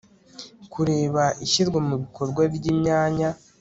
[0.73, 3.29] kureba ishyirwa mu bikorwa ry imyanya